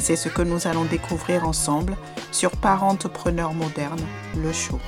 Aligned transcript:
C'est 0.00 0.16
ce 0.16 0.30
que 0.30 0.40
nous 0.40 0.66
allons 0.66 0.86
découvrir 0.86 1.46
ensemble 1.46 1.94
sur 2.32 2.50
Parentepreneur 2.52 3.52
moderne, 3.52 4.00
le 4.34 4.50
show. 4.50 4.80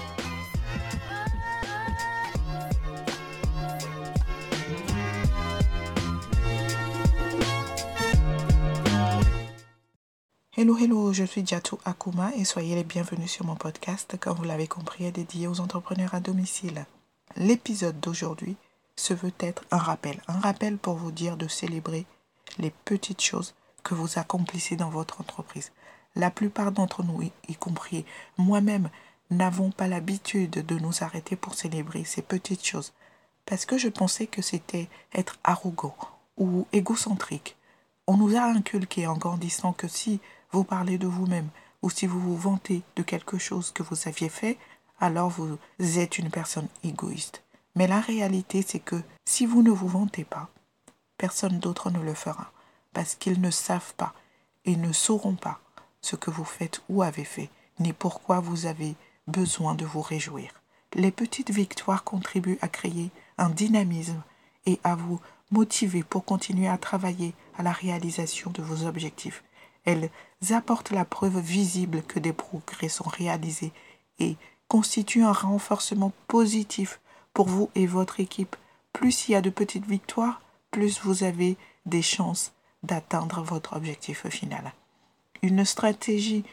Hello, 10.56 10.78
hello, 10.78 11.12
je 11.12 11.24
suis 11.24 11.42
Diatou 11.42 11.78
Akuma 11.84 12.30
et 12.38 12.46
soyez 12.46 12.74
les 12.74 12.84
bienvenus 12.84 13.30
sur 13.30 13.44
mon 13.44 13.54
podcast, 13.54 14.16
comme 14.18 14.38
vous 14.38 14.44
l'avez 14.44 14.66
compris, 14.66 15.04
est 15.04 15.12
dédié 15.12 15.46
aux 15.46 15.60
entrepreneurs 15.60 16.14
à 16.14 16.20
domicile. 16.20 16.86
L'épisode 17.36 18.00
d'aujourd'hui 18.00 18.56
se 18.96 19.12
veut 19.12 19.32
être 19.40 19.64
un 19.70 19.78
rappel, 19.78 20.22
un 20.26 20.40
rappel 20.40 20.78
pour 20.78 20.94
vous 20.94 21.12
dire 21.12 21.36
de 21.36 21.48
célébrer 21.48 22.06
les 22.58 22.72
petites 22.86 23.20
choses 23.22 23.54
que 23.92 23.96
vous 23.98 24.18
accomplissez 24.18 24.74
dans 24.74 24.88
votre 24.88 25.20
entreprise. 25.20 25.70
La 26.16 26.30
plupart 26.30 26.72
d'entre 26.72 27.02
nous, 27.02 27.20
y 27.46 27.54
compris 27.56 28.06
moi-même, 28.38 28.88
n'avons 29.30 29.70
pas 29.70 29.86
l'habitude 29.86 30.64
de 30.64 30.78
nous 30.78 31.02
arrêter 31.02 31.36
pour 31.36 31.52
célébrer 31.52 32.04
ces 32.04 32.22
petites 32.22 32.64
choses. 32.64 32.94
Parce 33.44 33.66
que 33.66 33.76
je 33.76 33.90
pensais 33.90 34.26
que 34.26 34.40
c'était 34.40 34.88
être 35.12 35.38
arrogant 35.44 35.94
ou 36.38 36.66
égocentrique. 36.72 37.54
On 38.06 38.16
nous 38.16 38.34
a 38.34 38.44
inculqué 38.44 39.06
en 39.06 39.18
grandissant 39.18 39.74
que 39.74 39.88
si 39.88 40.20
vous 40.52 40.64
parlez 40.64 40.96
de 40.96 41.06
vous-même 41.06 41.50
ou 41.82 41.90
si 41.90 42.06
vous 42.06 42.18
vous 42.18 42.36
vantez 42.36 42.80
de 42.96 43.02
quelque 43.02 43.36
chose 43.36 43.72
que 43.72 43.82
vous 43.82 44.08
aviez 44.08 44.30
fait, 44.30 44.56
alors 45.00 45.28
vous 45.28 45.58
êtes 45.98 46.16
une 46.16 46.30
personne 46.30 46.68
égoïste. 46.82 47.42
Mais 47.74 47.86
la 47.86 48.00
réalité, 48.00 48.64
c'est 48.66 48.80
que 48.80 49.02
si 49.26 49.44
vous 49.44 49.62
ne 49.62 49.70
vous 49.70 49.88
vantez 49.88 50.24
pas, 50.24 50.48
personne 51.18 51.58
d'autre 51.58 51.90
ne 51.90 52.00
le 52.00 52.14
fera, 52.14 52.52
parce 52.92 53.14
qu'ils 53.14 53.40
ne 53.40 53.50
savent 53.50 53.94
pas 53.96 54.14
et 54.64 54.76
ne 54.76 54.92
sauront 54.92 55.34
pas 55.34 55.60
ce 56.00 56.16
que 56.16 56.30
vous 56.30 56.44
faites 56.44 56.82
ou 56.88 57.02
avez 57.02 57.24
fait, 57.24 57.50
ni 57.78 57.92
pourquoi 57.92 58.40
vous 58.40 58.66
avez 58.66 58.94
besoin 59.26 59.74
de 59.74 59.84
vous 59.84 60.02
réjouir. 60.02 60.50
Les 60.94 61.10
petites 61.10 61.50
victoires 61.50 62.04
contribuent 62.04 62.58
à 62.60 62.68
créer 62.68 63.10
un 63.38 63.48
dynamisme 63.48 64.22
et 64.66 64.78
à 64.84 64.94
vous 64.94 65.20
motiver 65.50 66.02
pour 66.02 66.24
continuer 66.24 66.68
à 66.68 66.78
travailler 66.78 67.34
à 67.56 67.62
la 67.62 67.72
réalisation 67.72 68.50
de 68.50 68.62
vos 68.62 68.86
objectifs. 68.86 69.42
Elles 69.84 70.10
apportent 70.50 70.90
la 70.90 71.04
preuve 71.04 71.38
visible 71.38 72.02
que 72.02 72.18
des 72.18 72.32
progrès 72.32 72.88
sont 72.88 73.08
réalisés 73.08 73.72
et 74.18 74.36
constituent 74.68 75.24
un 75.24 75.32
renforcement 75.32 76.12
positif 76.28 77.00
pour 77.34 77.48
vous 77.48 77.70
et 77.74 77.86
votre 77.86 78.20
équipe. 78.20 78.56
Plus 78.92 79.28
il 79.28 79.32
y 79.32 79.34
a 79.34 79.40
de 79.40 79.50
petites 79.50 79.86
victoires, 79.86 80.40
plus 80.70 81.00
vous 81.02 81.24
avez 81.24 81.56
des 81.86 82.02
chances 82.02 82.52
d'atteindre 82.82 83.42
votre 83.42 83.76
objectif 83.76 84.26
final. 84.28 84.72
Une 85.42 85.64
stratégie 85.64 86.44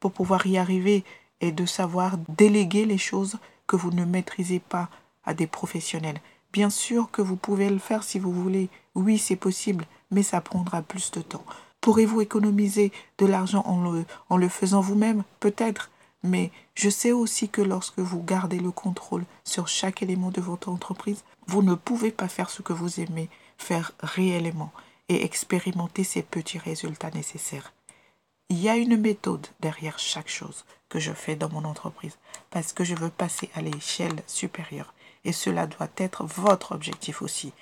pour 0.00 0.12
pouvoir 0.12 0.46
y 0.46 0.58
arriver 0.58 1.04
est 1.40 1.52
de 1.52 1.66
savoir 1.66 2.16
déléguer 2.28 2.84
les 2.84 2.98
choses 2.98 3.38
que 3.66 3.76
vous 3.76 3.90
ne 3.90 4.04
maîtrisez 4.04 4.60
pas 4.60 4.88
à 5.24 5.34
des 5.34 5.46
professionnels. 5.46 6.20
Bien 6.52 6.70
sûr 6.70 7.10
que 7.10 7.22
vous 7.22 7.36
pouvez 7.36 7.68
le 7.68 7.78
faire 7.78 8.02
si 8.02 8.18
vous 8.18 8.32
voulez. 8.32 8.68
Oui, 8.94 9.18
c'est 9.18 9.36
possible, 9.36 9.84
mais 10.10 10.22
ça 10.22 10.40
prendra 10.40 10.82
plus 10.82 11.10
de 11.10 11.20
temps. 11.20 11.44
Pourrez-vous 11.80 12.20
économiser 12.20 12.92
de 13.18 13.26
l'argent 13.26 13.62
en 13.66 13.90
le, 13.90 14.04
en 14.30 14.36
le 14.36 14.48
faisant 14.48 14.80
vous-même? 14.80 15.22
Peut-être. 15.40 15.90
Mais 16.22 16.50
je 16.74 16.88
sais 16.88 17.12
aussi 17.12 17.48
que 17.48 17.62
lorsque 17.62 17.98
vous 17.98 18.22
gardez 18.22 18.58
le 18.58 18.70
contrôle 18.70 19.24
sur 19.44 19.68
chaque 19.68 20.02
élément 20.02 20.30
de 20.30 20.40
votre 20.40 20.68
entreprise, 20.68 21.24
vous 21.46 21.62
ne 21.62 21.74
pouvez 21.74 22.10
pas 22.10 22.28
faire 22.28 22.50
ce 22.50 22.62
que 22.62 22.72
vous 22.72 23.00
aimez 23.00 23.28
faire 23.58 23.92
réellement 24.00 24.72
et 25.08 25.24
expérimenter 25.24 26.04
ces 26.04 26.22
petits 26.22 26.58
résultats 26.58 27.10
nécessaires. 27.10 27.72
Il 28.48 28.60
y 28.60 28.68
a 28.68 28.76
une 28.76 28.96
méthode 28.96 29.46
derrière 29.60 29.98
chaque 29.98 30.28
chose 30.28 30.64
que 30.88 31.00
je 31.00 31.12
fais 31.12 31.36
dans 31.36 31.48
mon 31.48 31.64
entreprise 31.64 32.18
parce 32.50 32.72
que 32.72 32.84
je 32.84 32.94
veux 32.94 33.10
passer 33.10 33.50
à 33.54 33.62
l'échelle 33.62 34.22
supérieure 34.26 34.94
et 35.24 35.32
cela 35.32 35.66
doit 35.66 35.88
être 35.96 36.24
votre 36.24 36.72
objectif 36.72 37.22
aussi. 37.22 37.52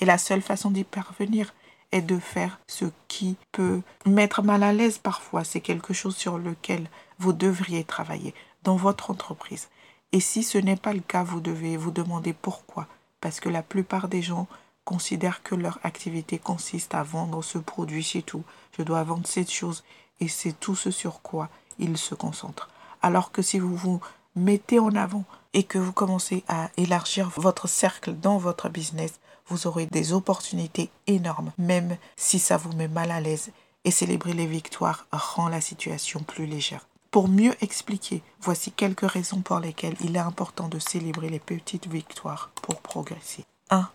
Et 0.00 0.04
la 0.04 0.18
seule 0.18 0.42
façon 0.42 0.70
d'y 0.70 0.84
parvenir 0.84 1.54
est 1.92 2.02
de 2.02 2.18
faire 2.18 2.58
ce 2.66 2.86
qui 3.08 3.36
peut 3.52 3.80
mettre 4.04 4.42
mal 4.42 4.62
à 4.62 4.72
l'aise 4.72 4.98
parfois. 4.98 5.44
C'est 5.44 5.60
quelque 5.60 5.94
chose 5.94 6.16
sur 6.16 6.38
lequel 6.38 6.88
vous 7.18 7.32
devriez 7.32 7.84
travailler 7.84 8.34
dans 8.62 8.76
votre 8.76 9.10
entreprise. 9.10 9.68
Et 10.12 10.20
si 10.20 10.42
ce 10.42 10.58
n'est 10.58 10.76
pas 10.76 10.92
le 10.92 11.00
cas, 11.00 11.22
vous 11.22 11.40
devez 11.40 11.76
vous 11.76 11.90
demander 11.90 12.32
pourquoi. 12.32 12.86
Parce 13.20 13.40
que 13.40 13.48
la 13.48 13.62
plupart 13.62 14.08
des 14.08 14.22
gens 14.22 14.48
considèrent 14.84 15.42
que 15.42 15.54
leur 15.54 15.78
activité 15.82 16.38
consiste 16.38 16.94
à 16.94 17.02
vendre 17.02 17.42
ce 17.42 17.58
produit, 17.58 18.04
c'est 18.04 18.22
tout. 18.22 18.44
Je 18.76 18.82
dois 18.82 19.02
vendre 19.02 19.26
cette 19.26 19.50
chose 19.50 19.84
et 20.20 20.28
c'est 20.28 20.58
tout 20.58 20.76
ce 20.76 20.90
sur 20.90 21.22
quoi 21.22 21.48
ils 21.78 21.98
se 21.98 22.14
concentrent. 22.14 22.68
Alors 23.02 23.32
que 23.32 23.42
si 23.42 23.58
vous 23.58 23.76
vous 23.76 24.00
mettez 24.36 24.78
en 24.78 24.94
avant 24.94 25.24
et 25.52 25.64
que 25.64 25.78
vous 25.78 25.92
commencez 25.92 26.44
à 26.48 26.70
élargir 26.76 27.30
votre 27.36 27.68
cercle 27.68 28.12
dans 28.14 28.38
votre 28.38 28.68
business, 28.68 29.20
vous 29.48 29.66
aurez 29.66 29.86
des 29.86 30.12
opportunités 30.12 30.90
énormes, 31.06 31.52
même 31.58 31.96
si 32.16 32.38
ça 32.38 32.56
vous 32.56 32.72
met 32.72 32.88
mal 32.88 33.10
à 33.10 33.20
l'aise. 33.20 33.50
Et 33.86 33.90
célébrer 33.90 34.32
les 34.32 34.46
victoires 34.46 35.06
rend 35.12 35.48
la 35.48 35.60
situation 35.60 36.20
plus 36.20 36.46
légère. 36.46 36.86
Pour 37.10 37.28
mieux 37.28 37.54
expliquer, 37.60 38.22
voici 38.40 38.72
quelques 38.72 39.08
raisons 39.08 39.42
pour 39.42 39.60
lesquelles 39.60 39.96
il 40.00 40.16
est 40.16 40.20
important 40.20 40.68
de 40.68 40.78
célébrer 40.78 41.28
les 41.28 41.38
petites 41.38 41.86
victoires 41.86 42.50
pour 42.62 42.80
progresser. 42.80 43.44
1. 43.68 43.86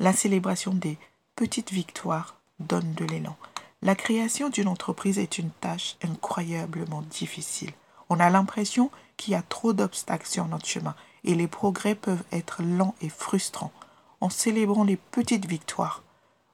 La 0.00 0.12
célébration 0.12 0.74
des 0.74 0.98
petites 1.36 1.72
victoires 1.72 2.36
donne 2.58 2.94
de 2.94 3.04
l'élan. 3.04 3.36
La 3.82 3.94
création 3.94 4.48
d'une 4.48 4.68
entreprise 4.68 5.18
est 5.18 5.38
une 5.38 5.50
tâche 5.50 5.96
incroyablement 6.02 7.02
difficile. 7.02 7.72
On 8.08 8.18
a 8.18 8.30
l'impression 8.30 8.90
qu'il 9.16 9.32
y 9.32 9.36
a 9.36 9.42
trop 9.42 9.72
d'obstacles 9.72 10.26
sur 10.26 10.46
notre 10.46 10.66
chemin 10.66 10.94
et 11.22 11.34
les 11.34 11.46
progrès 11.46 11.94
peuvent 11.94 12.24
être 12.32 12.62
lents 12.62 12.94
et 13.00 13.08
frustrants. 13.08 13.72
En 14.20 14.30
célébrant 14.30 14.84
les 14.84 14.96
petites 14.96 15.46
victoires, 15.46 16.02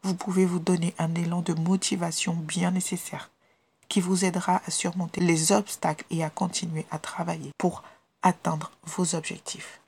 vous 0.02 0.14
pouvez 0.14 0.44
vous 0.44 0.58
donner 0.58 0.94
un 0.98 1.14
élan 1.14 1.40
de 1.40 1.54
motivation 1.54 2.34
bien 2.34 2.70
nécessaire 2.70 3.30
qui 3.88 4.00
vous 4.00 4.24
aidera 4.24 4.62
à 4.66 4.70
surmonter 4.70 5.20
les 5.20 5.52
obstacles 5.52 6.04
et 6.10 6.22
à 6.24 6.30
continuer 6.30 6.86
à 6.90 6.98
travailler 6.98 7.52
pour 7.58 7.82
atteindre 8.22 8.70
vos 8.84 9.14
objectifs. 9.14 9.80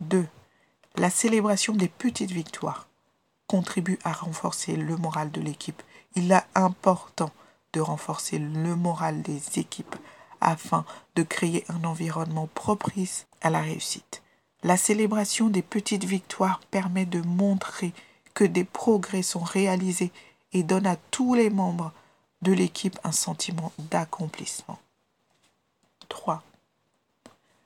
2. 0.00 0.26
La 0.96 1.10
célébration 1.10 1.74
des 1.74 1.88
petites 1.88 2.30
victoires 2.30 2.86
contribue 3.48 3.98
à 4.04 4.12
renforcer 4.12 4.76
le 4.76 4.96
moral 4.96 5.32
de 5.32 5.40
l'équipe. 5.40 5.82
Il 6.14 6.30
est 6.30 6.44
important 6.54 7.32
de 7.72 7.80
renforcer 7.80 8.38
le 8.38 8.76
moral 8.76 9.20
des 9.22 9.58
équipes 9.58 9.96
afin 10.40 10.84
de 11.16 11.24
créer 11.24 11.64
un 11.68 11.82
environnement 11.82 12.48
propice 12.54 13.26
à 13.40 13.50
la 13.50 13.60
réussite. 13.60 14.22
La 14.62 14.76
célébration 14.76 15.48
des 15.48 15.62
petites 15.62 16.04
victoires 16.04 16.60
permet 16.70 17.06
de 17.06 17.20
montrer 17.22 17.92
que 18.32 18.44
des 18.44 18.64
progrès 18.64 19.22
sont 19.22 19.40
réalisés 19.42 20.12
et 20.52 20.62
donne 20.62 20.86
à 20.86 20.96
tous 21.10 21.34
les 21.34 21.50
membres 21.50 21.92
de 22.42 22.52
l'équipe 22.52 22.98
un 23.02 23.12
sentiment 23.12 23.72
d'accomplissement. 23.90 24.78
3. 26.08 26.44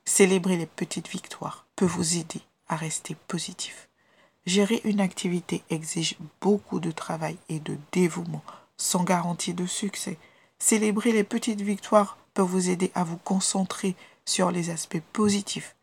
Célébrer 0.03 0.57
les 0.57 0.65
petites 0.65 1.09
victoires 1.09 1.67
peut 1.75 1.85
vous 1.85 2.17
aider 2.17 2.41
à 2.69 2.75
rester 2.75 3.15
positif. 3.27 3.89
Gérer 4.45 4.81
une 4.85 5.01
activité 5.01 5.63
exige 5.69 6.15
beaucoup 6.41 6.79
de 6.79 6.91
travail 6.91 7.37
et 7.49 7.59
de 7.59 7.77
dévouement, 7.91 8.43
sans 8.77 9.03
garantie 9.03 9.53
de 9.53 9.65
succès. 9.65 10.17
Célébrer 10.59 11.11
les 11.11 11.23
petites 11.23 11.61
victoires 11.61 12.17
peut 12.33 12.41
vous 12.41 12.69
aider 12.69 12.91
à 12.95 13.03
vous 13.03 13.17
concentrer 13.17 13.95
sur 14.25 14.51
les 14.51 14.69
aspects 14.69 15.01
positifs 15.13 15.75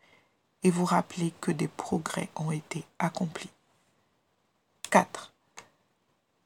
et 0.63 0.71
vous 0.71 0.85
rappeler 0.85 1.33
que 1.39 1.51
des 1.51 1.67
progrès 1.67 2.29
ont 2.35 2.51
été 2.51 2.83
accomplis. 2.99 3.51
4. 4.89 5.33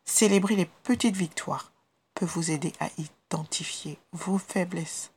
Célébrer 0.03 0.55
les 0.55 0.69
petites 0.83 1.15
victoires 1.15 1.71
vous 2.25 2.51
aider 2.51 2.73
à 2.79 2.89
identifier 2.97 3.97
vos 4.11 4.37
faiblesses. 4.37 5.11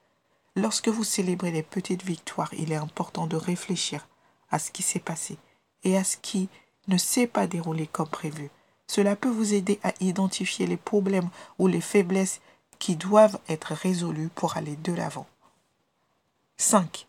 Lorsque 0.56 0.88
vous 0.88 1.04
célébrez 1.04 1.50
les 1.50 1.62
petites 1.62 2.04
victoires, 2.04 2.52
il 2.54 2.72
est 2.72 2.76
important 2.76 3.26
de 3.26 3.36
réfléchir 3.36 4.06
à 4.54 4.60
ce 4.60 4.70
qui 4.70 4.84
s'est 4.84 5.00
passé 5.00 5.36
et 5.82 5.96
à 5.98 6.04
ce 6.04 6.16
qui 6.16 6.48
ne 6.86 6.96
s'est 6.96 7.26
pas 7.26 7.48
déroulé 7.48 7.88
comme 7.88 8.08
prévu. 8.08 8.50
Cela 8.86 9.16
peut 9.16 9.28
vous 9.28 9.52
aider 9.52 9.80
à 9.82 9.92
identifier 9.98 10.66
les 10.68 10.76
problèmes 10.76 11.28
ou 11.58 11.66
les 11.66 11.80
faiblesses 11.80 12.40
qui 12.78 12.94
doivent 12.94 13.40
être 13.48 13.74
résolus 13.74 14.30
pour 14.32 14.56
aller 14.56 14.76
de 14.76 14.92
l'avant. 14.92 15.26
5. 16.56 17.08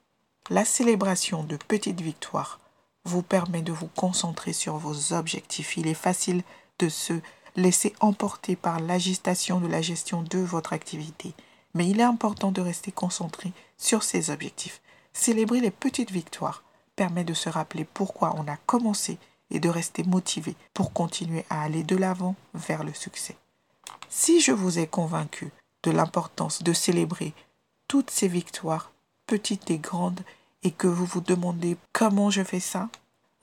La 0.49 0.65
célébration 0.65 1.43
de 1.43 1.55
petites 1.57 2.01
victoires 2.01 2.59
vous 3.03 3.21
permet 3.21 3.61
de 3.61 3.71
vous 3.71 3.89
concentrer 3.95 4.51
sur 4.51 4.77
vos 4.77 5.13
objectifs. 5.13 5.77
Il 5.77 5.85
est 5.85 5.93
facile 5.93 6.41
de 6.79 6.89
se 6.89 7.13
laisser 7.55 7.93
emporter 7.99 8.55
par 8.55 8.79
l'agitation 8.79 9.59
de 9.59 9.67
la 9.67 9.83
gestion 9.83 10.23
de 10.23 10.39
votre 10.39 10.73
activité. 10.73 11.35
Mais 11.75 11.87
il 11.87 11.99
est 11.99 12.03
important 12.03 12.51
de 12.51 12.61
rester 12.61 12.91
concentré 12.91 13.53
sur 13.77 14.01
ses 14.01 14.31
objectifs. 14.31 14.81
Célébrer 15.13 15.59
les 15.59 15.71
petites 15.71 16.11
victoires 16.11 16.64
permet 16.95 17.23
de 17.23 17.33
se 17.33 17.49
rappeler 17.49 17.85
pourquoi 17.85 18.35
on 18.37 18.47
a 18.47 18.57
commencé 18.57 19.17
et 19.51 19.59
de 19.59 19.69
rester 19.69 20.03
motivé 20.03 20.55
pour 20.73 20.93
continuer 20.93 21.45
à 21.49 21.61
aller 21.61 21.83
de 21.83 21.95
l'avant 21.95 22.35
vers 22.53 22.83
le 22.83 22.93
succès. 22.93 23.37
Si 24.09 24.41
je 24.41 24.51
vous 24.51 24.79
ai 24.79 24.87
convaincu 24.87 25.51
de 25.83 25.91
l'importance 25.91 26.63
de 26.63 26.73
célébrer 26.73 27.33
toutes 27.87 28.09
ces 28.09 28.27
victoires, 28.27 28.91
petites 29.27 29.69
et 29.69 29.77
grandes, 29.77 30.21
et 30.63 30.71
que 30.71 30.87
vous 30.87 31.05
vous 31.05 31.21
demandez 31.21 31.77
comment 31.93 32.31
je 32.31 32.43
fais 32.43 32.59
ça, 32.59 32.89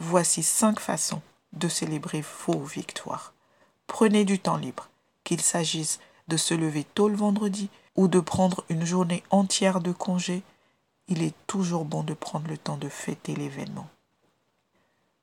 voici 0.00 0.42
cinq 0.42 0.80
façons 0.80 1.22
de 1.52 1.68
célébrer 1.68 2.24
vos 2.46 2.58
victoires. 2.58 3.32
Prenez 3.86 4.24
du 4.24 4.38
temps 4.38 4.56
libre, 4.56 4.88
qu'il 5.22 5.40
s'agisse 5.40 6.00
de 6.28 6.36
se 6.36 6.54
lever 6.54 6.84
tôt 6.84 7.08
le 7.08 7.16
vendredi 7.16 7.68
ou 7.94 8.08
de 8.08 8.20
prendre 8.20 8.64
une 8.68 8.84
journée 8.84 9.22
entière 9.30 9.80
de 9.80 9.92
congé, 9.92 10.42
il 11.08 11.22
est 11.22 11.34
toujours 11.46 11.84
bon 11.84 12.02
de 12.02 12.14
prendre 12.14 12.48
le 12.48 12.58
temps 12.58 12.76
de 12.76 12.88
fêter 12.88 13.34
l'événement. 13.34 13.88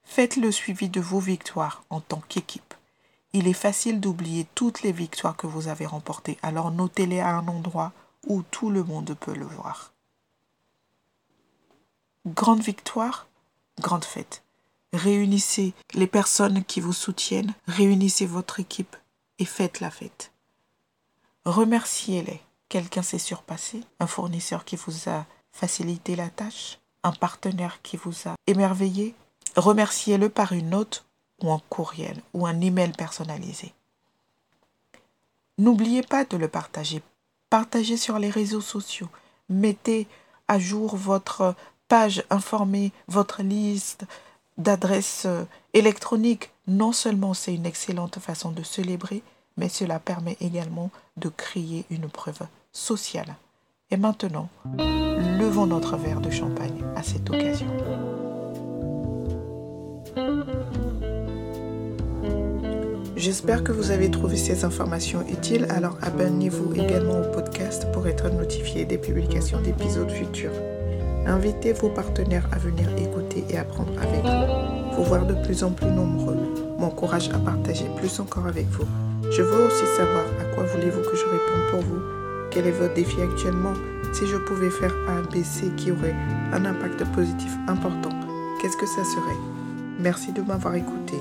Faites 0.04 0.38
le 0.38 0.52
suivi 0.52 0.90
de 0.90 1.02
vos 1.02 1.20
victoires 1.20 1.84
en 1.90 2.02
tant 2.02 2.22
qu'équipe. 2.28 2.74
Il 3.34 3.48
est 3.48 3.54
facile 3.54 4.00
d'oublier 4.00 4.48
toutes 4.56 4.82
les 4.82 4.92
victoires 4.92 5.38
que 5.38 5.48
vous 5.48 5.68
avez 5.68 5.86
remportées, 5.86 6.38
alors 6.42 6.72
notez-les 6.72 7.20
à 7.20 7.36
un 7.36 7.48
endroit 7.48 7.94
où 8.28 8.42
tout 8.42 8.70
le 8.70 8.84
monde 8.84 9.16
peut 9.20 9.36
le 9.36 9.46
voir. 9.46 9.94
Grande 12.26 12.62
victoire, 12.62 13.28
grande 13.80 14.06
fête. 14.06 14.44
Réunissez 14.94 15.74
les 15.94 16.08
personnes 16.08 16.64
qui 16.64 16.82
vous 16.82 16.94
soutiennent, 16.94 17.54
réunissez 17.68 18.26
votre 18.26 18.60
équipe 18.60 18.96
et 19.38 19.46
faites 19.46 19.80
la 19.80 19.92
fête. 19.92 20.32
Remerciez-les. 21.46 22.42
Quelqu'un 22.68 23.02
s'est 23.02 23.18
surpassé, 23.18 23.84
un 24.00 24.06
fournisseur 24.06 24.64
qui 24.66 24.76
vous 24.76 25.10
a 25.10 25.26
facilité 25.52 26.16
la 26.16 26.30
tâche, 26.30 26.80
un 27.04 27.12
partenaire 27.12 27.82
qui 27.82 27.98
vous 27.98 28.14
a 28.26 28.36
émerveillé. 28.48 29.16
Remerciez-le 29.56 30.30
par 30.30 30.54
une 30.54 30.70
note 30.70 31.06
ou 31.42 31.52
un 31.52 31.62
courriel 31.70 32.22
ou 32.34 32.46
un 32.46 32.60
email 32.62 32.92
personnalisé. 32.92 33.74
N'oubliez 35.58 36.04
pas 36.04 36.24
de 36.26 36.38
le 36.38 36.48
partager. 36.48 37.02
Partagez 37.50 37.98
sur 37.98 38.20
les 38.20 38.30
réseaux 38.30 38.62
sociaux. 38.62 39.10
Mettez 39.50 40.08
à 40.48 40.60
jour 40.60 40.96
votre 40.96 41.56
page 41.88 42.24
informée, 42.30 42.92
votre 43.08 43.42
liste, 43.42 44.06
d'adresse 44.58 45.24
euh, 45.26 45.44
électronique, 45.74 46.52
non 46.68 46.92
seulement 46.92 47.34
c'est 47.34 47.56
une 47.56 47.66
excellente 47.66 48.20
façon 48.20 48.52
de 48.52 48.62
célébrer, 48.62 49.24
mais 49.58 49.70
cela 49.70 50.00
permet 50.00 50.38
également 50.40 50.92
de 51.18 51.30
créer 51.30 51.86
une 51.90 52.10
preuve 52.10 52.42
sociale. 52.72 53.36
Et 53.92 53.98
maintenant, 53.98 54.50
levons 55.40 55.66
notre 55.66 55.98
verre 55.98 56.22
de 56.22 56.30
champagne 56.30 56.84
à 56.96 57.02
cette 57.02 57.28
occasion. 57.28 57.66
J'espère 63.16 63.64
que 63.64 63.72
vous 63.72 63.90
avez 63.90 64.12
trouvé 64.12 64.38
ces 64.38 64.64
informations 64.64 65.26
utiles, 65.28 65.66
alors 65.72 65.98
abonnez-vous 66.04 66.76
également 66.76 67.20
au 67.20 67.34
podcast 67.34 67.92
pour 67.92 68.08
être 68.08 68.30
notifié 68.30 68.86
des 68.86 69.00
publications 69.00 69.60
d'épisodes 69.60 70.12
futurs. 70.12 70.54
Invitez 71.26 71.74
vos 71.74 71.90
partenaires 71.90 72.48
à 72.52 72.60
venir 72.60 72.88
écouter 72.96 73.44
et 73.50 73.58
apprendre 73.58 73.94
avec 74.00 74.22
vous. 74.24 74.96
Vous 74.98 75.04
voir 75.04 75.26
de 75.26 75.34
plus 75.34 75.64
en 75.64 75.72
plus 75.72 75.90
nombreux 75.90 76.38
m'encourage 76.78 77.30
à 77.30 77.40
partager 77.40 77.86
plus 77.98 78.20
encore 78.20 78.46
avec 78.46 78.68
vous. 78.68 78.86
Je 79.32 79.42
veux 79.42 79.66
aussi 79.66 79.86
savoir 79.98 80.26
à 80.40 80.44
quoi 80.54 80.64
voulez-vous 80.64 81.02
que 81.02 81.18
je 81.18 81.26
réponde 81.26 81.72
pour 81.72 81.82
vous 81.82 82.19
Quel 82.52 82.66
est 82.66 82.72
votre 82.72 82.96
défi 82.96 83.22
actuellement? 83.22 83.74
Si 84.12 84.26
je 84.26 84.38
pouvais 84.38 84.72
faire 84.72 84.94
un 85.08 85.22
BC 85.22 85.70
qui 85.78 85.92
aurait 85.92 86.16
un 86.52 86.66
impact 86.66 87.04
positif 87.14 87.52
important, 87.68 88.10
qu'est-ce 88.60 88.76
que 88.76 88.88
ça 88.88 89.04
serait? 89.04 89.38
Merci 90.00 90.32
de 90.34 90.42
m'avoir 90.42 90.74
écouté. 90.74 91.14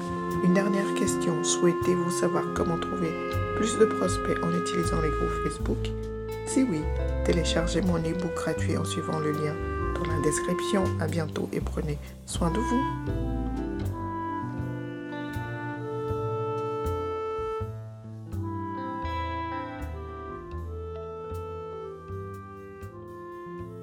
Une 0.45 0.55
dernière 0.55 0.95
question. 0.95 1.45
Souhaitez-vous 1.45 2.11
savoir 2.13 2.45
comment 2.55 2.79
trouver 2.79 3.11
plus 3.57 3.77
de 3.79 3.85
prospects 3.85 4.39
en 4.43 4.57
utilisant 4.57 5.03
les 5.03 5.11
groupes 5.11 5.45
Facebook? 5.45 5.91
Si 6.47 6.63
oui, 6.63 6.81
téléchargez 7.27 7.83
mon 7.83 7.99
e-book 7.99 8.35
gratuit 8.35 8.79
en 8.79 8.85
suivant 8.85 9.19
le 9.19 9.33
lien 9.33 9.55
dans 9.95 10.11
la 10.11 10.23
description. 10.23 10.85
À 10.99 11.07
bientôt 11.09 11.49
et 11.53 11.61
prenez 11.61 11.99
soin 12.25 12.51
de 12.51 12.59
vous. 12.59 13.68